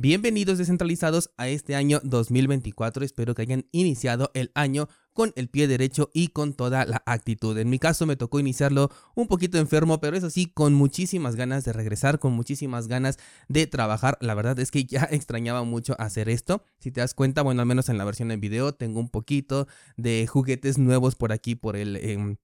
Bienvenidos 0.00 0.58
descentralizados 0.58 1.32
a 1.36 1.48
este 1.48 1.74
año 1.74 1.98
2024. 2.04 3.04
Espero 3.04 3.34
que 3.34 3.42
hayan 3.42 3.66
iniciado 3.72 4.30
el 4.32 4.52
año 4.54 4.88
con 5.12 5.32
el 5.34 5.48
pie 5.48 5.66
derecho 5.66 6.08
y 6.14 6.28
con 6.28 6.54
toda 6.54 6.84
la 6.84 7.02
actitud. 7.04 7.58
En 7.58 7.68
mi 7.68 7.80
caso 7.80 8.06
me 8.06 8.14
tocó 8.14 8.38
iniciarlo 8.38 8.90
un 9.16 9.26
poquito 9.26 9.58
enfermo, 9.58 10.00
pero 10.00 10.16
eso 10.16 10.30
sí, 10.30 10.46
con 10.46 10.72
muchísimas 10.72 11.34
ganas 11.34 11.64
de 11.64 11.72
regresar, 11.72 12.20
con 12.20 12.32
muchísimas 12.32 12.86
ganas 12.86 13.18
de 13.48 13.66
trabajar. 13.66 14.16
La 14.20 14.34
verdad 14.34 14.60
es 14.60 14.70
que 14.70 14.84
ya 14.84 15.02
extrañaba 15.10 15.64
mucho 15.64 15.96
hacer 15.98 16.28
esto. 16.28 16.62
Si 16.78 16.92
te 16.92 17.00
das 17.00 17.12
cuenta, 17.12 17.42
bueno, 17.42 17.60
al 17.60 17.66
menos 17.66 17.88
en 17.88 17.98
la 17.98 18.04
versión 18.04 18.30
en 18.30 18.40
video 18.40 18.72
tengo 18.72 19.00
un 19.00 19.08
poquito 19.08 19.66
de 19.96 20.28
juguetes 20.28 20.78
nuevos 20.78 21.16
por 21.16 21.32
aquí, 21.32 21.56
por 21.56 21.74
el... 21.74 21.96
Em, 21.96 22.36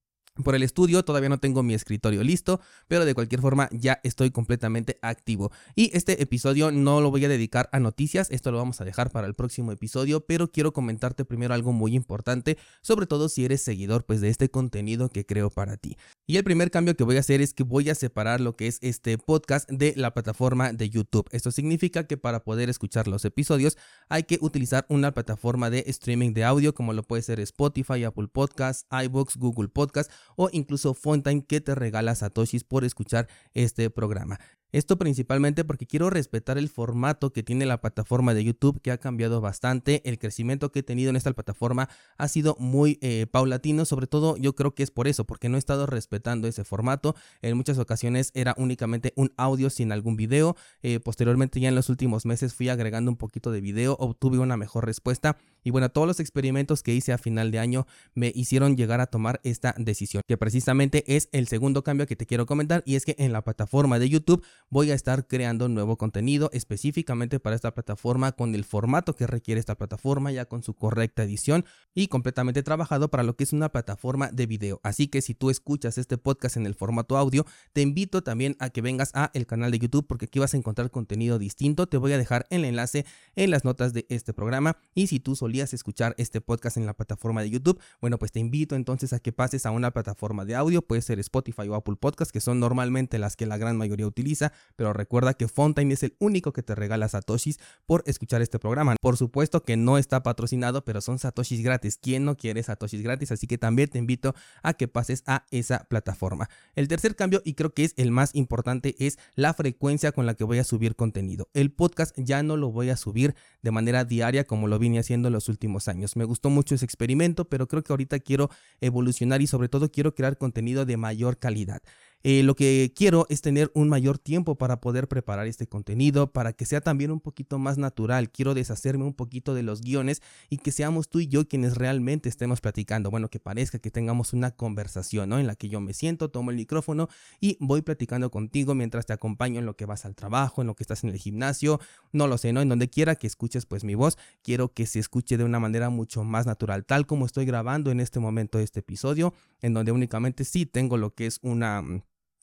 por 0.43 0.55
el 0.55 0.63
estudio. 0.63 1.05
Todavía 1.05 1.29
no 1.29 1.39
tengo 1.39 1.63
mi 1.63 1.75
escritorio 1.75 2.23
listo, 2.23 2.61
pero 2.89 3.05
de 3.05 3.15
cualquier 3.15 3.41
forma 3.41 3.69
ya 3.73 4.01
estoy 4.03 4.31
completamente 4.31 4.99
activo. 5.03 5.53
Y 5.75 5.91
este 5.97 6.23
episodio 6.23 6.71
no 6.73 7.01
lo 7.01 7.11
voy 7.11 7.25
a 7.25 7.29
dedicar 7.29 7.69
a 7.73 7.81
noticias, 7.81 8.31
esto 8.31 8.51
lo 8.51 8.59
vamos 8.59 8.81
a 8.81 8.85
dejar 8.85 9.11
para 9.11 9.27
el 9.27 9.35
próximo 9.35 9.73
episodio, 9.73 10.25
pero 10.27 10.51
quiero 10.51 10.73
comentarte 10.73 11.25
primero 11.25 11.55
algo 11.55 11.73
muy 11.73 11.95
importante, 11.95 12.59
sobre 12.83 13.07
todo 13.07 13.29
si 13.29 13.45
eres 13.45 13.63
seguidor 13.63 14.05
pues 14.05 14.21
de 14.21 14.29
este 14.29 14.51
contenido 14.51 15.09
que 15.11 15.27
creo 15.27 15.51
para 15.51 15.77
ti. 15.77 15.97
Y 16.27 16.37
el 16.37 16.45
primer 16.45 16.71
cambio 16.71 16.97
que 16.97 17.05
voy 17.05 17.17
a 17.17 17.21
hacer 17.21 17.41
es 17.41 17.55
que 17.55 17.63
voy 17.63 17.91
a 17.91 17.95
separar 17.95 18.41
lo 18.41 18.57
que 18.57 18.67
es 18.67 18.79
este 18.83 19.19
podcast 19.19 19.69
de 19.71 19.95
la 19.97 20.15
plataforma 20.15 20.73
de 20.73 20.89
YouTube. 20.89 21.29
Esto 21.33 21.51
significa 21.51 22.07
que 22.07 22.17
para 22.17 22.45
poder 22.45 22.71
escuchar 22.71 23.09
los 23.09 23.25
episodios 23.25 23.77
hay 24.09 24.25
que 24.25 24.39
utilizar 24.41 24.87
una 24.89 25.13
plataforma 25.13 25.71
de 25.71 25.85
streaming 25.87 26.33
de 26.33 26.45
audio 26.45 26.75
como 26.75 26.93
lo 26.93 27.03
puede 27.03 27.23
ser 27.23 27.41
Spotify, 27.41 28.05
Apple 28.05 28.29
Podcasts, 28.29 28.87
iBooks, 28.91 29.37
Google 29.37 29.69
Podcasts 29.69 30.13
o 30.37 30.49
incluso 30.53 30.95
Fontaine 30.95 31.45
que 31.45 31.61
te 31.61 31.75
regala 31.75 32.15
Satoshis 32.15 32.65
por 32.65 32.85
escuchar 32.85 33.29
este 33.55 33.91
programa. 33.91 34.39
Esto 34.75 34.99
principalmente 34.99 35.63
porque 35.63 35.87
quiero 35.87 36.11
respetar 36.11 36.59
el 36.59 36.69
formato 36.69 37.33
que 37.33 37.45
tiene 37.45 37.65
la 37.65 37.81
plataforma 37.81 38.35
de 38.35 38.43
YouTube 38.43 38.81
que 38.83 38.91
ha 38.91 38.99
cambiado 38.99 39.41
bastante. 39.41 40.03
El 40.05 40.19
crecimiento 40.19 40.73
que 40.73 40.81
he 40.81 40.83
tenido 40.83 41.11
en 41.11 41.17
esta 41.17 41.33
plataforma 41.33 41.89
ha 42.19 42.27
sido 42.27 42.57
muy 42.59 42.99
eh, 43.01 43.29
paulatino. 43.31 43.85
Sobre 43.85 44.09
todo 44.09 44.37
yo 44.37 44.57
creo 44.57 44.75
que 44.75 44.83
es 44.83 44.91
por 44.91 45.07
eso, 45.07 45.27
porque 45.27 45.49
no 45.49 45.55
he 45.55 45.61
estado 45.61 45.87
respetando 45.87 46.49
ese 46.49 46.65
formato. 46.65 47.15
En 47.41 47.57
muchas 47.57 47.79
ocasiones 47.79 48.33
era 48.35 48.53
únicamente 48.59 49.13
un 49.15 49.33
audio 49.37 49.71
sin 49.71 49.93
algún 49.93 50.17
video. 50.17 50.57
Eh, 50.83 50.99
posteriormente 50.99 51.61
ya 51.61 51.69
en 51.69 51.77
los 51.77 51.89
últimos 51.89 52.27
meses 52.27 52.53
fui 52.53 52.69
agregando 52.69 53.13
un 53.13 53.17
poquito 53.17 53.53
de 53.53 53.61
video. 53.61 53.97
Obtuve 54.01 54.41
una 54.41 54.57
mejor 54.57 54.87
respuesta. 54.87 55.37
Y 55.65 55.71
bueno, 55.71 55.89
todos 55.89 56.07
los 56.07 56.21
experimentos 56.21 56.83
que 56.83 56.95
hice 56.95 57.13
a 57.13 57.19
final 57.19 57.51
de 57.51 57.59
año 57.59 57.87
me 58.15 58.31
hicieron 58.35 58.77
llegar 58.77 59.01
a 59.01 59.07
tomar 59.07 59.41
esta 59.43 59.75
decisión. 59.79 60.23
Que 60.27 60.37
precisamente 60.37 61.17
es 61.17 61.29
el 61.33 61.49
segundo 61.49 61.83
cambio 61.83 62.07
que 62.07 62.17
te 62.17 62.27
quiero 62.27 62.47
comentar. 62.47 62.83
Y 62.87 62.97
es 62.97 63.05
que 63.05 63.17
en 63.19 63.33
la 63.33 63.43
plataforma 63.43 63.99
de 63.99 64.09
YouTube 64.09 64.45
voy 64.71 64.91
a 64.91 64.95
estar 64.95 65.27
creando 65.27 65.69
nuevo 65.69 65.97
contenido 65.97 66.51
específicamente 66.53 67.41
para 67.41 67.57
esta 67.57 67.75
plataforma 67.75 68.33
con 68.33 68.55
el 68.55 68.65
formato 68.65 69.17
que 69.17 69.27
requiere 69.27 69.59
esta 69.59 69.77
plataforma 69.77 70.31
ya 70.31 70.45
con 70.45 70.63
su 70.63 70.75
correcta 70.75 71.23
edición 71.23 71.65
y 71.95 72.09
completamente 72.09 72.63
trabajado 72.63 73.11
para 73.11 73.23
lo 73.23 73.37
que 73.37 73.45
es 73.45 73.53
una 73.53 73.71
plataforma 73.71 74.31
de 74.31 74.47
video. 74.47 74.81
Así 74.83 75.09
que 75.09 75.23
si 75.23 75.35
tú 75.35 75.51
escuchas 75.51 75.99
este 75.99 76.19
podcast 76.19 76.57
en 76.57 76.67
el 76.67 76.75
formato 76.75 77.17
audio, 77.17 77.47
te 77.73 77.83
invito 77.83 78.23
también 78.23 78.57
a 78.59 78.71
que 78.71 78.83
vengas 78.83 79.11
a 79.15 79.31
el 79.35 79.47
canal 79.47 79.71
de 79.71 79.79
YouTube 79.79 80.07
porque 80.07 80.27
aquí 80.27 80.39
vas 80.39 80.55
a 80.55 80.57
encontrar 80.57 80.91
contenido 80.91 81.39
distinto. 81.39 81.87
Te 81.87 81.97
voy 81.97 82.13
a 82.13 82.19
dejar 82.19 82.47
el 82.51 82.65
enlace 82.65 83.07
en 83.35 83.51
las 83.51 83.65
notas 83.65 83.93
de 83.93 84.07
este 84.09 84.35
programa 84.35 84.77
y 84.95 85.07
si 85.07 85.21
tú 85.21 85.37
solías 85.55 85.73
escuchar 85.73 86.17
este 86.19 86.41
podcast 86.41 86.79
en 86.79 86.87
la 86.87 86.95
plataforma 86.95 87.41
de 87.41 87.49
YouTube, 87.49 87.81
bueno, 88.01 88.19
pues 88.19 88.33
te 88.33 88.41
invito 88.41 88.75
entonces 88.75 89.13
a 89.13 89.21
que 89.21 89.31
pases 89.31 89.67
a 89.67 89.71
una 89.71 89.93
plataforma 89.93 90.45
de 90.45 90.57
audio, 90.57 90.83
puede 90.83 91.01
ser 91.01 91.21
Spotify 91.21 91.69
o 91.69 91.77
Apple 91.77 91.95
Podcast, 91.95 92.33
que 92.33 92.41
son 92.41 92.59
normalmente 92.59 93.21
las 93.21 93.37
que 93.37 93.47
la 93.47 93.57
gran 93.57 93.77
mayoría 93.77 94.05
utiliza 94.05 94.53
pero 94.75 94.93
recuerda 94.93 95.35
que 95.35 95.47
Fontaine 95.47 95.95
es 95.95 96.03
el 96.03 96.17
único 96.19 96.53
que 96.53 96.65
te 96.65 96.75
regala 96.75 97.09
satoshis 97.09 97.61
por 97.87 98.03
escuchar 98.07 98.43
este 98.43 98.59
programa. 98.59 98.97
Por 99.01 99.17
supuesto 99.17 99.63
que 99.63 99.77
no 99.77 99.97
está 99.97 100.25
patrocinado, 100.25 100.85
pero 100.85 101.01
son 101.01 101.21
satoshis 101.21 101.63
gratis. 101.63 101.99
¿Quién 102.01 102.25
no 102.25 102.37
quiere 102.37 102.63
satoshis 102.63 103.03
gratis? 103.03 103.31
Así 103.31 103.47
que 103.47 103.59
también 103.59 103.89
te 103.89 103.99
invito 103.99 104.35
a 104.65 104.75
que 104.75 104.89
pases 104.89 105.23
a 105.27 105.47
esa 105.53 105.85
plataforma. 105.85 106.49
El 106.75 106.89
tercer 106.89 107.15
cambio, 107.15 107.43
y 107.45 107.55
creo 107.55 107.73
que 107.73 107.85
es 107.85 107.95
el 107.97 108.11
más 108.11 108.35
importante, 108.35 108.97
es 108.99 109.19
la 109.37 109.55
frecuencia 109.55 110.11
con 110.11 110.27
la 110.27 110.35
que 110.35 110.43
voy 110.43 110.59
a 110.59 110.65
subir 110.65 110.97
contenido. 110.97 111.49
El 111.55 111.71
podcast 111.71 112.17
ya 112.19 112.43
no 112.43 112.57
lo 112.57 112.73
voy 112.73 112.91
a 112.91 112.97
subir 112.97 113.37
de 113.63 113.71
manera 113.71 114.05
diaria 114.05 114.45
como 114.45 114.67
lo 114.67 114.79
vine 114.79 114.99
haciendo 114.99 115.29
en 115.29 115.33
últimos 115.49 115.89
años. 115.89 116.17
Me 116.17 116.25
gustó 116.25 116.51
mucho 116.51 116.75
ese 116.75 116.85
experimento, 116.85 117.47
pero 117.49 117.67
creo 117.69 117.83
que 117.83 117.93
ahorita 117.93 118.19
quiero 118.21 118.51
evolucionar 118.81 119.43
y 119.43 119.47
sobre 119.47 119.69
todo 119.69 119.91
quiero 119.91 120.15
crear 120.15 120.39
contenido 120.39 120.85
de 120.85 120.97
mayor 120.97 121.39
calidad. 121.39 121.83
Eh, 122.27 122.43
lo 122.43 122.57
que 122.57 122.91
quiero 122.97 123.27
es 123.29 123.43
tener 123.43 123.71
un 123.75 123.91
mayor 123.91 124.17
tiempo 124.19 124.55
para 124.57 124.81
poder 124.81 125.09
preparar 125.09 125.47
este 125.47 125.67
contenido, 125.67 126.33
para 126.33 126.55
que 126.55 126.65
sea 126.65 126.81
también 126.81 127.11
un 127.11 127.21
poquito 127.21 127.59
más 127.59 127.77
natural. 127.77 128.31
Quiero 128.31 128.55
deshacerme 128.55 129.05
un 129.05 129.13
poquito 129.13 129.53
de 129.53 129.63
los 129.63 129.83
guiones 129.83 130.23
y 130.49 130.57
que 130.57 130.73
seamos 130.73 131.11
tú 131.11 131.21
y 131.21 131.27
yo 131.27 131.47
quienes 131.47 131.77
realmente 131.77 132.31
estemos 132.31 132.63
platicando. 132.63 133.11
Bueno, 133.11 133.29
que 133.29 133.41
parezca 133.41 133.79
que 133.79 133.91
tengamos 133.91 134.33
una 134.33 134.53
conversación, 134.53 135.29
¿no? 135.29 135.39
En 135.39 135.47
la 135.47 135.55
que 135.55 135.69
yo 135.69 135.83
me 135.83 135.93
siento, 135.93 136.31
tomo 136.31 136.51
el 136.51 136.57
micrófono 136.57 137.11
y 137.41 137.59
voy 137.61 137.83
platicando 137.83 138.31
contigo 138.31 138.75
mientras 138.75 139.05
te 139.05 139.13
acompaño 139.13 139.59
en 139.59 139.67
lo 139.67 139.77
que 139.77 139.85
vas 139.85 140.07
al 140.07 140.15
trabajo, 140.15 140.63
en 140.63 140.69
lo 140.69 140.75
que 140.77 140.83
estás 140.83 141.05
en 141.05 141.11
el 141.11 141.19
gimnasio, 141.19 141.79
no 142.13 142.27
lo 142.27 142.39
sé, 142.39 142.55
¿no? 142.55 142.63
En 142.63 142.71
donde 142.71 142.89
quiera 142.89 143.17
que 143.17 143.27
escuches 143.27 143.67
pues 143.67 143.85
mi 143.85 143.97
voz, 143.97 144.17
quiero 144.43 144.73
que 144.73 144.87
se 144.87 144.99
escuche 144.99 145.37
de 145.37 145.45
una 145.45 145.61
manera 145.61 145.91
mucho 145.91 146.25
más 146.25 146.47
natural, 146.47 146.87
tal 146.87 147.07
como 147.07 147.27
estoy 147.27 147.45
grabando 147.45 147.91
en 147.91 148.01
este 148.01 148.19
momento 148.19 148.59
este 148.61 148.81
episodio, 148.81 149.35
en 149.61 149.75
donde 149.75 149.93
únicamente 149.93 150.45
sí 150.45 150.65
tengo 150.65 150.97
lo 150.97 151.15
que 151.15 151.27
es 151.27 151.39
una 151.43 151.85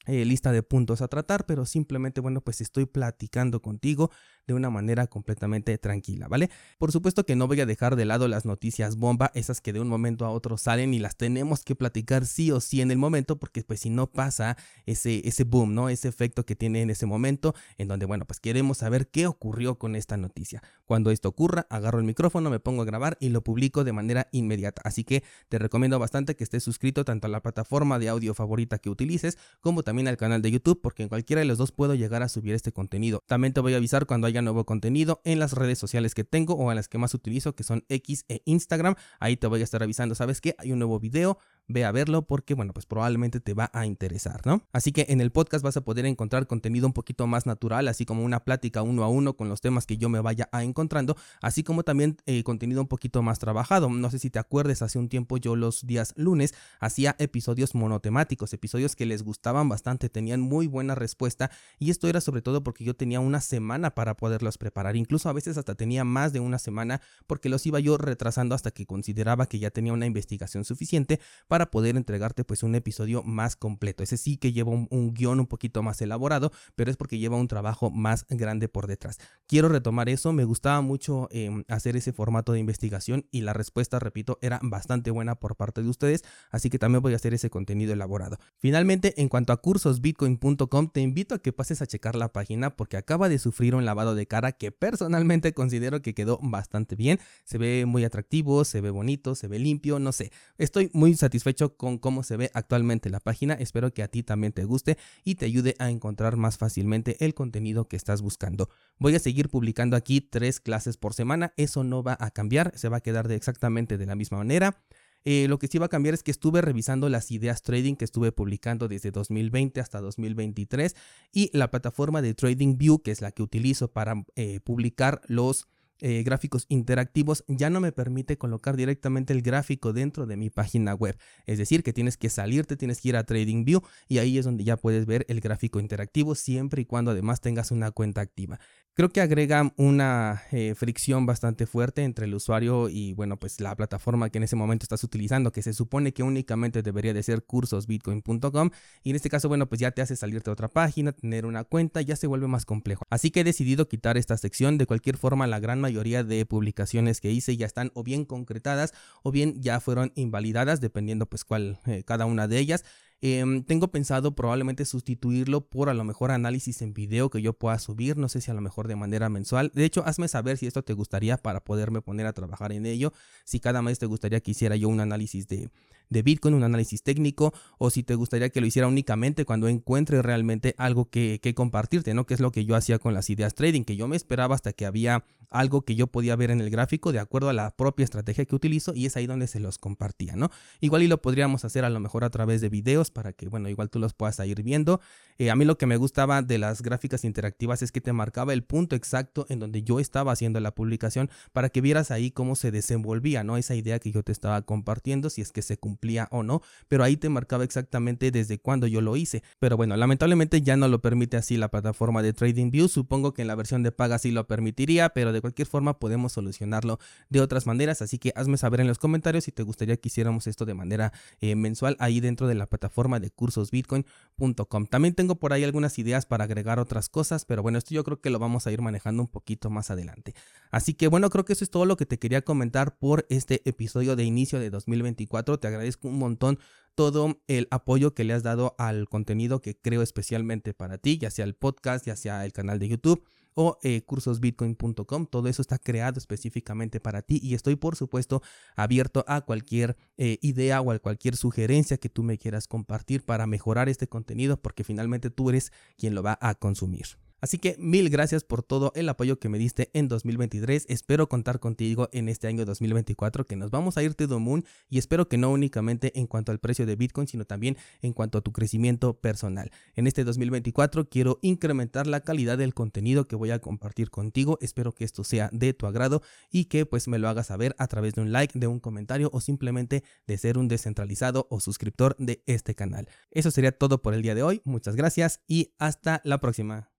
eh, 0.08 0.26
lista 0.26 0.52
de 0.52 0.64
puntos 0.64 1.02
a 1.02 1.08
tratar, 1.08 1.46
pero 1.46 1.66
simplemente, 1.66 2.22
bueno, 2.22 2.42
pues 2.42 2.62
estoy 2.62 2.86
platicando 2.86 3.62
contigo 3.62 4.12
de 4.47 4.53
una 4.53 4.69
manera 4.69 5.07
completamente 5.07 5.78
tranquila, 5.78 6.28
¿vale? 6.28 6.50
Por 6.78 6.91
supuesto 6.91 7.25
que 7.25 7.35
no 7.35 7.47
voy 7.47 7.62
a 7.62 7.66
dejar 7.66 7.96
de 7.96 8.06
lado 8.06 8.28
las 8.28 8.46
noticias 8.46 8.96
bomba, 8.96 9.31
esas 9.34 9.62
que 9.62 9.74
de 9.74 9.79
un 9.79 9.88
momento 9.88 10.25
a 10.25 10.29
otro 10.29 10.57
salen 10.57 10.94
y 10.94 11.00
las 11.00 11.16
tenemos 11.16 11.63
que 11.63 11.75
platicar 11.75 12.25
sí 12.25 12.52
o 12.52 12.59
sí 12.59 12.81
en 12.81 12.91
el 12.91 12.97
momento, 12.97 13.38
porque 13.38 13.63
pues 13.63 13.81
si 13.81 13.90
no 13.90 14.07
pasa 14.07 14.57
ese, 14.85 15.28
ese 15.28 15.44
boom, 15.44 15.74
¿no? 15.74 15.90
Ese 15.90 16.07
efecto 16.07 16.46
que 16.46 16.56
tiene 16.56 16.81
en 16.81 16.90
ese 16.90 17.06
momento, 17.06 17.53
en 17.78 17.88
donde, 17.88 18.06
bueno, 18.06 18.25
pues 18.25 18.40
queremos 18.40 18.79
saber 18.79 19.07
qué 19.07 19.28
ocurrió 19.28 19.78
con 19.78 19.96
esta 19.96 20.18
noticia. 20.18 20.62
Cuando 20.85 21.12
esto 21.12 21.29
ocurra, 21.29 21.68
agarro 21.69 22.00
el 22.00 22.06
micrófono, 22.06 22.50
me 22.50 22.59
pongo 22.59 22.81
a 22.81 22.85
grabar 22.85 23.18
y 23.19 23.29
lo 23.29 23.44
publico 23.44 23.84
de 23.84 23.94
manera 23.94 24.28
inmediata. 24.31 24.81
Así 24.85 25.03
que 25.03 25.23
te 25.50 25.59
recomiendo 25.59 26.00
bastante 26.00 26.35
que 26.35 26.44
estés 26.44 26.63
suscrito 26.63 27.06
tanto 27.06 27.28
a 27.28 27.29
la 27.29 27.41
plataforma 27.41 28.00
de 28.00 28.09
audio 28.09 28.34
favorita 28.34 28.79
que 28.79 28.90
utilices, 28.90 29.38
como 29.59 29.84
también 29.84 30.08
al 30.08 30.18
canal 30.18 30.41
de 30.41 30.52
YouTube, 30.52 30.81
porque 30.81 31.03
en 31.03 31.09
cualquiera 31.09 31.41
de 31.41 31.46
los 31.46 31.58
dos 31.58 31.72
puedo 31.72 31.96
llegar 31.96 32.23
a 32.23 32.29
subir 32.29 32.53
este 32.53 32.72
contenido. 32.72 33.23
También 33.28 33.53
te 33.53 33.62
voy 33.62 33.73
a 33.73 33.78
avisar 33.78 34.06
cuando 34.06 34.28
haya 34.31 34.42
nuevo 34.42 34.66
contenido 34.66 35.22
en 35.24 35.40
las 35.40 35.53
redes 35.53 35.78
sociales 35.78 36.16
que 36.16 36.24
tengo 36.24 36.56
o 36.56 36.72
en 36.72 36.75
las 36.75 36.88
que 36.88 36.97
más 36.97 37.14
utilizo, 37.14 37.56
que 37.56 37.64
son 37.64 37.86
X 37.90 38.25
e 38.28 38.42
Instagram. 38.46 38.96
Ahí 39.19 39.38
te 39.38 39.47
voy 39.47 39.62
a 39.62 39.64
estar 39.64 39.84
avisando, 39.84 40.16
¿sabes 40.16 40.42
qué? 40.42 40.56
Hay 40.58 40.72
un 40.72 40.80
nuevo 40.80 41.00
video, 41.00 41.38
ve 41.72 41.86
a 41.86 41.92
verlo 41.92 42.24
porque, 42.24 42.54
bueno, 42.54 42.74
pues 42.74 42.86
probablemente 42.86 43.40
te 43.40 43.54
va 43.54 43.70
a 43.74 43.86
interesar, 43.86 44.42
¿no? 44.46 44.64
Así 44.72 44.92
que 44.92 45.06
en 45.09 45.22
el 45.22 45.32
podcast 45.32 45.64
vas 45.64 45.78
a 45.78 45.82
poder 45.82 46.06
encontrar 46.06 46.48
contenido 46.48 46.88
un 46.88 46.94
poquito 46.94 47.28
más 47.28 47.46
natural, 47.46 47.88
así 47.88 48.06
como 48.06 48.24
una 48.24 48.44
plática 48.44 48.82
uno 48.82 49.04
a 49.04 49.08
uno 49.08 49.36
con 49.36 49.50
los 49.50 49.62
temas 49.62 49.86
que 49.86 49.98
yo 49.98 50.09
me 50.09 50.20
vaya 50.20 50.50
a 50.52 50.64
encontrando, 50.64 51.16
así 51.42 51.64
como 51.64 51.84
también 51.84 52.18
eh, 52.26 52.44
contenido 52.44 52.82
un 52.82 52.88
poquito 52.88 53.22
más 53.22 53.40
trabajado. 53.40 53.90
No 53.90 54.09
sé 54.09 54.20
si 54.20 54.30
te 54.30 54.40
acuerdes, 54.40 54.82
hace 54.82 55.00
un 55.00 55.09
tiempo 55.09 55.38
yo 55.38 55.56
los 55.56 55.86
días 55.86 56.14
lunes 56.16 56.54
hacía 56.80 57.16
episodios 57.20 57.76
monotemáticos, 57.76 58.53
episodios 58.53 58.96
que 58.96 59.06
les 59.06 59.24
gustaban 59.24 59.70
bastante, 59.70 60.09
tenían 60.09 60.42
muy 60.42 60.68
buena 60.68 60.96
respuesta 60.96 61.52
y 61.80 61.90
esto 61.92 62.08
era 62.08 62.22
sobre 62.22 62.42
todo 62.42 62.64
porque 62.64 62.84
yo 62.84 62.96
tenía 62.96 63.20
una 63.20 63.42
semana 63.42 63.96
para 63.96 64.16
poderlos 64.16 64.58
preparar, 64.58 64.96
incluso 64.96 65.30
a 65.30 65.34
veces 65.34 65.58
hasta 65.58 65.76
tenía 65.76 66.03
más 66.03 66.34
de 66.34 66.40
una 66.40 66.59
semana 66.59 67.02
porque 67.28 67.50
los 67.50 67.66
iba 67.66 67.80
yo 67.80 67.98
retrasando 67.98 68.56
hasta 68.56 68.72
que 68.72 68.86
consideraba 68.86 69.48
que 69.48 69.59
ya 69.59 69.72
tenía 69.72 69.94
una 69.94 70.06
investigación 70.06 70.66
suficiente 70.66 71.20
para 71.48 71.61
poder 71.70 71.98
entregarte 71.98 72.44
pues 72.44 72.64
un 72.64 72.74
episodio 72.76 73.22
más 73.24 73.56
completo. 73.56 74.04
Ese 74.04 74.18
sí 74.18 74.38
que 74.38 74.54
lleva 74.54 74.72
un, 74.72 75.14
guion 75.14 75.40
un 75.40 75.48
poquito 75.48 75.84
más 75.84 76.02
elaborado, 76.02 76.52
pero 76.76 76.90
es 76.90 76.98
porque 76.98 77.20
lleva 77.20 77.38
un 77.38 77.48
trabajo 77.48 77.92
más 77.92 78.26
grande 78.30 78.68
por 78.70 78.88
detrás. 78.88 79.18
Quiero 79.48 79.70
retomar 79.70 80.10
eso, 80.10 80.34
me 80.34 80.46
gustaba 80.46 80.82
mucho 80.82 81.28
em, 81.32 81.64
hacer 81.68 81.96
ese 81.97 82.14
formato 82.14 82.53
de 82.53 82.59
investigación 82.59 83.28
y 83.32 83.41
la 83.41 83.53
respuesta, 83.53 84.00
repito, 84.00 84.40
era 84.41 84.59
bastante 84.64 85.12
buena 85.12 85.35
por 85.35 85.56
parte 85.56 85.84
de 85.84 85.90
ustedes, 85.90 86.24
así 86.50 86.70
que 86.70 86.80
también 86.80 87.02
voy 87.02 87.14
a 87.14 87.18
hacer 87.18 87.34
ese 87.34 87.50
contenido 87.50 87.94
elaborado. 87.94 88.38
Finalmente, 88.58 89.14
en 89.22 89.30
cuanto 89.30 89.53
a 89.53 89.62
cursosbitcoin.com, 89.62 90.90
te 90.90 91.02
invito 91.02 91.35
a 91.35 91.40
que 91.40 91.53
pases 91.53 91.82
a 91.82 91.88
checar 91.88 92.16
la 92.16 92.32
página 92.32 92.76
porque 92.76 92.97
acaba 92.97 93.30
de 93.30 93.40
sufrir 93.40 93.76
un 93.76 93.85
lavado 93.85 94.16
de 94.16 94.28
cara 94.28 94.53
que 94.53 94.72
personalmente 94.72 95.53
considero 95.53 96.02
que 96.02 96.14
quedó 96.14 96.40
bastante 96.41 96.96
bien. 96.96 97.20
Se 97.44 97.58
ve 97.58 97.85
muy 97.85 98.03
atractivo, 98.03 98.64
se 98.64 98.82
ve 98.82 98.90
bonito, 98.90 99.35
se 99.35 99.47
ve 99.47 99.59
limpio, 99.59 100.00
no 100.00 100.12
sé. 100.12 100.32
Estoy 100.58 100.90
muy 100.94 101.16
satisfecho 101.16 101.51
satisfecho 101.52 101.76
con 101.76 101.98
cómo 101.98 102.24
se 102.24 102.38
ve 102.38 102.52
actualmente 102.53 103.09
la 103.09 103.20
página. 103.20 103.53
Espero 103.53 103.94
que 103.94 104.03
a 104.03 104.08
ti 104.08 104.24
también 104.24 104.53
te 104.53 104.64
guste 104.64 104.98
y 105.24 105.36
te 105.36 105.46
ayude 105.46 105.76
a 105.80 105.90
encontrar 105.90 106.38
más 106.38 106.58
fácilmente 106.58 107.18
el 107.20 107.34
contenido 107.34 107.88
que 107.88 107.98
estás 107.98 108.22
buscando. 108.22 108.70
Voy 109.00 109.16
a 109.16 109.20
seguir 109.20 109.50
publicando 109.50 109.96
aquí 109.96 110.22
tres 110.22 110.59
clases 110.59 110.98
por 110.98 111.14
semana. 111.14 111.53
Eso 111.58 111.84
no 111.84 112.03
va 112.03 112.18
a 112.20 112.32
cambiar, 112.32 112.72
se 112.76 112.90
va 112.90 112.98
a 112.98 113.02
quedar 113.02 113.28
de 113.28 113.36
exactamente 113.36 113.98
de 113.98 114.06
la 114.06 114.16
misma 114.16 114.38
manera. 114.38 114.82
Eh, 115.24 115.48
lo 115.48 115.59
que 115.59 115.68
sí 115.68 115.78
va 115.78 115.86
a 115.86 115.90
cambiar 115.90 116.16
es 116.16 116.24
que 116.24 116.32
estuve 116.32 116.62
revisando 116.62 117.08
las 117.08 117.30
ideas 117.30 117.62
trading 117.62 117.96
que 117.96 118.06
estuve 118.06 118.32
publicando 118.32 118.88
desde 118.88 119.12
2020 119.12 119.80
hasta 119.80 120.02
2023 120.02 120.96
y 121.32 121.52
la 121.54 121.70
plataforma 121.70 122.24
de 122.24 122.34
TradingView, 122.34 123.04
que 123.04 123.12
es 123.12 123.22
la 123.22 123.32
que 123.32 123.44
utilizo 123.44 123.92
para 123.92 124.24
eh, 124.36 124.62
publicar 124.62 125.22
los 125.28 125.68
eh, 126.02 126.24
gráficos 126.24 126.66
interactivos 126.68 127.44
ya 127.48 127.70
no 127.70 127.80
me 127.80 127.92
permite 127.92 128.38
colocar 128.38 128.76
directamente 128.76 129.34
el 129.34 129.42
gráfico 129.42 129.94
dentro 129.94 130.26
de 130.26 130.36
mi 130.36 130.50
página 130.50 130.94
web. 130.94 131.18
Es 131.46 131.58
decir, 131.58 131.84
que 131.84 131.94
tienes 131.94 132.18
que 132.18 132.30
salirte, 132.30 132.76
tienes 132.76 133.02
que 133.02 133.09
ir 133.09 133.18
a 133.18 133.24
TradingView 133.24 133.82
y 134.08 134.18
ahí 134.18 134.38
es 134.38 134.46
donde 134.46 134.64
ya 134.64 134.78
puedes 134.78 135.06
ver 135.06 135.26
el 135.30 135.40
gráfico 135.42 135.80
interactivo 135.80 136.36
siempre 136.36 136.82
y 136.82 136.86
cuando 136.86 137.12
además 137.12 137.40
tengas 137.40 137.72
una 137.72 137.92
cuenta 137.92 138.22
activa. 138.22 138.59
Creo 138.94 139.09
que 139.09 139.22
agrega 139.22 139.72
una 139.78 140.42
eh, 140.52 140.76
fricción 140.76 141.26
bastante 141.26 141.66
fuerte 141.66 142.04
entre 142.04 142.26
el 142.26 142.36
usuario 142.36 142.90
y 142.90 143.14
bueno, 143.14 143.40
pues 143.40 143.62
la 143.62 143.74
plataforma 143.74 144.30
que 144.30 144.38
en 144.38 144.44
ese 144.44 144.58
momento 144.58 144.84
estás 144.84 145.04
utilizando, 145.06 145.54
que 145.54 145.62
se 145.62 145.74
supone 145.74 146.12
que 146.12 146.24
únicamente 146.24 146.82
debería 146.82 147.14
de 147.14 147.24
ser 147.24 147.46
cursosbitcoin.com 147.46 148.70
y 149.02 149.09
en 149.12 149.16
este 149.16 149.30
caso, 149.30 149.47
bueno, 149.47 149.70
pues 149.70 149.80
ya 149.80 149.92
te 149.92 150.02
hace 150.02 150.18
salirte 150.18 150.50
a 150.50 150.54
otra 150.54 150.68
página, 150.68 151.14
tener 151.14 151.46
una 151.46 151.64
cuenta, 151.64 152.02
ya 152.02 152.18
se 152.18 152.28
vuelve 152.28 152.47
más 152.47 152.66
complejo. 152.66 153.06
Así 153.09 153.32
que 153.32 153.42
he 153.42 153.44
decidido 153.46 153.88
quitar 153.88 154.18
esta 154.18 154.36
sección. 154.36 154.78
De 154.78 154.86
cualquier 154.86 155.16
forma, 155.16 155.47
la 155.47 155.62
gran 155.62 155.80
mayoría 155.80 155.91
de 155.91 156.46
publicaciones 156.46 157.22
que 157.22 157.32
hice 157.32 157.58
ya 157.58 157.66
están 157.66 157.91
o 157.93 158.03
bien 158.03 158.26
concretadas 158.26 158.93
o 159.23 159.32
bien 159.32 159.61
ya 159.61 159.79
fueron 159.79 160.11
invalidadas, 160.16 160.82
dependiendo 160.82 161.26
pues 161.26 161.43
cuál 161.43 161.79
eh, 161.85 162.03
cada 162.03 162.26
una 162.26 162.47
de 162.47 162.59
ellas. 162.59 162.84
Em, 163.23 163.64
tengo 163.64 163.90
pensado 163.90 164.34
probablemente 164.34 164.84
sustituirlo 164.84 165.62
por 165.62 165.90
a 165.90 165.94
lo 165.94 166.03
mejor 166.03 166.32
análisis 166.32 166.82
en 166.82 166.96
video 166.96 167.29
que 167.29 167.40
yo 167.40 167.53
pueda 167.53 167.78
subir, 167.78 168.18
no 168.18 168.28
sé 168.29 168.41
si 168.41 168.50
a 168.50 168.56
lo 168.56 168.62
mejor 168.62 168.88
de 168.88 168.96
manera 168.96 169.29
mensual. 169.29 169.72
De 169.76 169.85
hecho, 169.85 170.03
hazme 170.08 170.28
saber 170.28 170.58
si 170.58 170.66
esto 170.66 170.84
te 170.84 170.94
gustaría 170.94 171.38
para 171.38 171.64
poderme 171.64 172.02
poner 172.02 172.26
a 172.26 172.34
trabajar 172.34 172.72
en 172.72 172.88
ello. 172.88 173.14
Si 173.46 173.59
cada 173.59 173.84
mes 173.84 174.00
te 174.00 174.08
gustaría 174.08 174.40
que 174.40 174.52
hiciera 174.52 174.76
yo 174.76 174.90
un 174.90 175.02
análisis 175.02 175.47
de, 175.47 175.70
de 176.12 176.22
Bitcoin, 176.22 176.53
un 176.53 176.64
análisis 176.64 177.02
técnico, 177.02 177.53
o 177.78 177.90
si 177.90 178.03
te 178.03 178.16
gustaría 178.16 178.50
que 178.50 178.59
lo 178.59 178.68
hiciera 178.68 178.88
únicamente 178.88 179.46
cuando 179.46 179.68
encuentre 179.68 180.22
realmente 180.22 180.76
algo 180.78 181.09
que, 181.09 181.40
compartirte, 181.56 182.14
¿no? 182.14 182.26
Que 182.26 182.34
es 182.34 182.40
lo 182.40 182.52
que 182.52 182.66
yo 182.66 182.76
hacía 182.76 183.00
con 183.00 183.14
las 183.14 183.29
ideas 183.29 183.56
trading, 183.56 183.84
que 183.84 183.96
yo 183.96 184.08
me 184.08 184.16
esperaba 184.16 184.56
hasta 184.56 184.73
que 184.73 184.85
había 184.85 185.23
algo 185.50 185.82
que 185.82 185.96
yo 185.96 186.08
podía 186.08 186.35
ver 186.35 186.52
en 186.52 186.62
el 186.62 186.70
gráfico 186.70 187.12
de 187.12 187.20
acuerdo 187.20 187.50
a 187.50 187.53
la 187.53 187.72
propia 187.72 188.03
estrategia 188.03 188.46
que 188.46 188.56
utilizo 188.56 188.94
y 188.94 189.06
es 189.06 189.16
ahí 189.18 189.28
donde 189.28 189.47
se 189.47 189.59
los 189.59 189.78
compartía, 189.78 190.35
¿no? 190.35 190.50
Igual 190.79 191.03
y 191.03 191.08
lo 191.08 191.22
podríamos 191.22 191.66
hacer 191.66 191.85
a 191.85 191.90
lo 191.90 192.00
mejor 192.00 192.23
a 192.23 192.29
través 192.29 192.62
de 192.62 192.70
videos 192.70 193.10
para 193.11 193.34
que, 193.34 193.47
bueno, 193.47 193.69
igual 193.69 193.90
tú 193.90 193.99
los 193.99 194.13
puedas 194.13 194.40
ir 194.40 194.63
viendo. 194.63 195.02
Eh, 195.37 195.49
a 195.49 195.55
mí 195.55 195.66
lo 195.66 195.78
que 195.78 195.85
me 195.85 195.97
gustaba 195.97 196.41
de 196.41 196.58
las 196.58 196.81
gráficas 196.81 197.23
interactivas 197.23 197.81
es 197.81 197.91
que 197.91 198.02
te 198.02 198.13
marcaba 198.13 198.53
el 198.53 198.63
punto 198.63 198.96
exacto 198.96 199.46
en 199.49 199.59
donde 199.59 199.84
yo 199.84 199.99
estaba 199.99 200.31
haciendo 200.31 200.59
la 200.59 200.75
publicación 200.75 201.29
para 201.52 201.69
que 201.69 201.81
vieras 201.81 202.11
ahí 202.11 202.31
cómo 202.31 202.55
se 202.55 202.72
desenvolvía, 202.72 203.43
¿no? 203.43 203.58
Esa 203.58 203.75
idea 203.75 203.99
que 203.99 204.11
yo 204.11 204.23
te 204.23 204.31
estaba 204.31 204.61
compartiendo, 204.61 205.29
si 205.29 205.41
es 205.41 205.52
que 205.52 205.61
se 205.61 205.78
cumplía 205.78 206.28
o 206.31 206.43
no, 206.43 206.61
pero 206.87 207.03
ahí 207.03 207.17
te 207.17 207.29
marcaba 207.29 207.63
exactamente 207.63 208.31
desde 208.31 208.59
cuándo 208.59 208.87
yo 208.87 209.02
lo 209.02 209.16
hice. 209.16 209.43
Pero 209.59 209.78
bueno, 209.78 209.96
lamentablemente 209.97 210.61
ya 210.61 210.78
no 210.78 210.87
lo 210.87 211.02
permite 211.02 211.37
así 211.37 211.58
la 211.58 211.69
plataforma 211.69 212.22
de 212.22 212.34
TradingView. 212.34 212.87
Supongo 212.87 213.34
que 213.34 213.41
en 213.41 213.47
la 213.47 213.55
versión 213.55 213.84
de 213.84 213.91
paga 213.91 214.19
sí 214.19 214.31
lo 214.31 214.47
permitiría, 214.47 215.09
pero 215.09 215.34
de 215.34 215.41
cualquier 215.41 215.67
forma 215.67 215.99
podemos 215.99 216.34
solucionarlo 216.34 216.99
de 217.29 217.41
otras 217.41 217.66
maneras. 217.66 218.02
Así 218.02 218.19
que 218.19 218.31
hazme 218.35 218.58
saber 218.58 218.81
en 218.81 218.87
los 218.87 218.99
comentarios 218.99 219.46
si 219.46 219.52
te 219.52 219.63
gustaría 219.63 219.97
que 219.97 220.09
hiciéramos 220.09 220.47
esto 220.47 220.66
de 220.66 220.73
manera 220.73 221.13
eh, 221.40 221.55
mensual 221.55 221.96
ahí 221.99 222.19
dentro 222.19 222.47
de 222.47 222.55
la 222.55 222.67
plataforma 222.67 223.01
de 223.20 223.32
cursosbitcoin.com. 223.32 224.86
También 224.88 225.16
tengo 225.16 225.36
por 225.36 225.53
ahí 225.53 225.64
algunas 225.64 225.98
ideas 226.00 226.26
para 226.26 226.46
agregar 226.46 226.80
otras 226.80 227.09
cosas, 227.09 227.46
pero 227.46 227.62
bueno, 227.62 227.78
esto 227.78 227.94
yo 227.94 228.03
creo 228.03 228.22
que 228.22 228.30
lo 228.30 228.40
vamos 228.40 228.68
a 228.68 228.72
ir 228.72 228.82
manejando 228.82 229.24
un 229.24 229.28
poquito 229.28 229.70
más 229.70 229.92
adelante. 229.92 230.34
Así 230.72 230.94
que 230.94 231.08
bueno, 231.08 231.30
creo 231.30 231.46
que 231.46 231.53
eso 231.53 231.64
es 231.64 231.70
todo 231.70 231.86
lo 231.86 231.98
que 231.98 232.06
te 232.06 232.20
quería 232.20 232.42
comentar 232.44 232.98
por 232.98 233.26
este 233.30 233.68
episodio 233.70 234.16
de 234.16 234.24
inicio 234.24 234.59
de 234.59 234.70
2024. 234.70 235.59
Te 235.59 235.68
agradezco 235.68 236.08
un 236.08 236.20
montón 236.20 236.59
todo 236.96 237.42
el 237.48 237.68
apoyo 237.72 238.14
que 238.14 238.24
le 238.24 238.34
has 238.34 238.44
dado 238.44 238.76
al 238.78 239.08
contenido 239.08 239.62
que 239.62 239.80
creo 239.80 240.02
especialmente 240.02 240.74
para 240.74 240.97
ti, 240.97 241.18
ya 241.18 241.32
sea 241.32 241.46
el 241.46 241.56
podcast, 241.56 242.06
ya 242.06 242.16
sea 242.16 242.46
el 242.46 242.52
canal 242.52 242.80
de 242.80 242.90
YouTube 242.90 243.24
o 243.53 243.78
eh, 243.84 244.02
cursosbitcoin.com. 244.02 245.26
Todo 245.26 245.48
eso 245.48 245.62
está 245.62 245.78
creado 245.78 246.20
específicamente 246.20 247.00
para 247.00 247.22
ti 247.22 247.40
y 247.42 247.53
estoy 247.53 247.76
por 247.76 247.96
supuesto 247.96 248.42
abierto 248.76 249.26
a 249.28 249.42
cualquier 249.42 249.98
eh, 250.18 250.38
idea 250.42 250.82
o 250.82 250.92
a 250.92 251.00
cualquier 251.00 251.36
sugerencia 251.36 251.98
que 251.98 252.09
tú 252.09 252.24
me 252.24 252.38
quieras 252.38 252.68
compartir 252.68 253.24
para 253.24 253.48
mejorar 253.48 253.90
este 253.90 254.08
contenido 254.08 254.58
porque 254.62 254.84
finalmente 254.84 255.30
tú 255.30 255.50
eres 255.50 255.72
quien 255.98 256.15
lo 256.15 256.24
va 256.24 256.38
a 256.42 256.56
consumir. 256.56 257.06
Así 257.41 257.58
que 257.58 257.75
mil 257.79 258.10
gracias 258.10 258.43
por 258.43 258.62
todo 258.62 258.91
el 258.96 259.10
apoyo 259.10 259.39
que 259.39 259.50
me 259.50 259.58
diste 259.58 259.89
en 259.93 260.08
2023. 260.08 260.86
Espero 260.89 261.27
contar 261.27 261.60
contigo 261.60 262.08
en 262.13 262.29
este 262.29 262.48
año 262.48 262.65
2024 262.65 263.46
que 263.46 263.55
nos 263.55 263.72
vamos 263.72 263.98
a 263.98 264.03
ir 264.03 264.15
de 264.15 264.27
Moon 264.27 264.63
y 264.89 265.00
espero 265.00 265.27
que 265.27 265.38
no 265.38 265.51
únicamente 265.51 266.17
en 266.20 266.27
cuanto 266.27 266.51
al 266.51 266.60
precio 266.60 266.86
de 266.86 266.96
Bitcoin, 266.96 267.27
sino 267.27 267.46
también 267.46 267.77
en 268.01 268.13
cuanto 268.13 268.38
a 268.38 268.41
tu 268.41 268.51
crecimiento 268.51 269.20
personal. 269.20 269.72
En 269.96 270.05
este 270.05 270.24
2024 270.24 271.10
quiero 271.10 271.39
incrementar 271.41 272.05
la 272.05 272.22
calidad 272.22 272.60
del 272.60 272.75
contenido 272.75 273.27
que 273.27 273.36
voy 273.36 273.51
a 273.51 273.60
compartir 273.60 274.12
contigo. 274.12 274.60
Espero 274.62 274.94
que 274.94 275.03
esto 275.03 275.24
sea 275.24 275.50
de 275.51 275.74
tu 275.74 275.88
agrado 275.88 276.22
y 276.51 276.65
que 276.65 276.86
pues 276.86 277.08
me 277.08 277.17
lo 277.17 277.27
hagas 277.27 277.48
saber 277.48 277.75
a 277.79 277.88
través 277.88 278.13
de 278.13 278.22
un 278.22 278.32
like, 278.32 278.60
de 278.60 278.67
un 278.67 278.79
comentario 278.79 279.32
o 279.34 279.41
simplemente 279.41 280.03
de 280.27 280.38
ser 280.38 280.60
un 280.60 280.67
descentralizado 280.67 281.48
o 281.50 281.60
suscriptor 281.60 282.15
de 282.20 282.44
este 282.46 282.75
canal. 282.75 283.08
Eso 283.32 283.50
sería 283.50 283.72
todo 283.72 284.03
por 284.03 284.13
el 284.13 284.22
día 284.22 284.36
de 284.36 284.44
hoy. 284.44 284.62
Muchas 284.63 284.96
gracias 284.96 285.41
y 285.48 285.74
hasta 285.79 286.22
la 286.24 286.39
próxima. 286.39 286.90